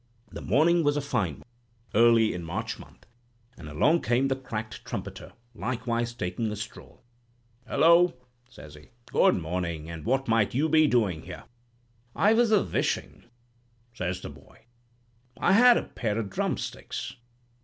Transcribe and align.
The 0.31 0.41
morning 0.41 0.83
was 0.83 0.97
a 0.97 0.99
fine 0.99 1.35
one, 1.35 1.45
early 1.93 2.33
in 2.33 2.43
March 2.43 2.79
month; 2.79 3.05
and 3.55 3.69
along 3.69 4.01
came 4.01 4.29
the 4.29 4.35
cracked 4.35 4.83
trumpeter, 4.83 5.33
likewise 5.53 6.11
taking 6.15 6.51
a 6.51 6.55
stroll. 6.55 7.03
"'Hullo!' 7.67 8.15
says 8.49 8.73
he; 8.73 8.89
'good 9.05 9.35
mornin'! 9.35 9.87
And 9.87 10.03
what 10.03 10.27
might 10.27 10.55
you 10.55 10.69
be 10.69 10.87
doin' 10.87 11.21
here?' 11.21 11.43
"'I 12.15 12.33
was 12.33 12.49
a 12.51 12.63
wishin',' 12.63 13.25
says 13.93 14.21
the 14.21 14.29
boy, 14.31 14.65
'I 15.39 15.53
had 15.53 15.77
a 15.77 15.83
pair 15.83 16.17
o' 16.17 16.23
drumsticks. 16.23 17.15